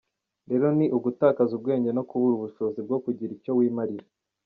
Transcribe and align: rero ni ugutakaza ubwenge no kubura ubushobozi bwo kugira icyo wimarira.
rero 0.49 0.65
ni 0.77 0.85
ugutakaza 0.97 1.51
ubwenge 1.57 1.89
no 1.93 2.03
kubura 2.09 2.33
ubushobozi 2.35 2.79
bwo 2.85 2.97
kugira 3.03 3.31
icyo 3.37 3.51
wimarira. 3.57 4.07